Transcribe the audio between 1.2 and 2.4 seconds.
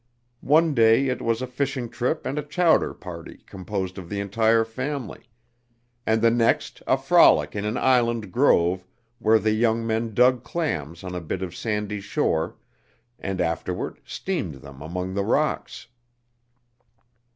was a fishing trip and